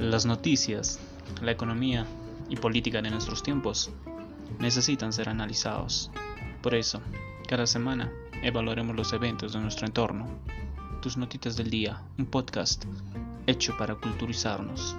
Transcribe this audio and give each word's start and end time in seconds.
Las 0.00 0.24
noticias, 0.24 0.98
la 1.42 1.50
economía 1.50 2.06
y 2.48 2.56
política 2.56 3.02
de 3.02 3.10
nuestros 3.10 3.42
tiempos 3.42 3.90
necesitan 4.58 5.12
ser 5.12 5.28
analizados. 5.28 6.10
Por 6.62 6.74
eso, 6.74 7.02
cada 7.46 7.66
semana 7.66 8.10
evaluaremos 8.42 8.96
los 8.96 9.12
eventos 9.12 9.52
de 9.52 9.60
nuestro 9.60 9.86
entorno. 9.86 10.26
Tus 11.02 11.18
notitas 11.18 11.54
del 11.58 11.68
día, 11.68 12.00
un 12.16 12.24
podcast 12.24 12.86
hecho 13.46 13.76
para 13.76 13.94
culturizarnos. 13.94 14.96